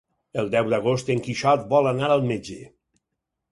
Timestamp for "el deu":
0.43-0.71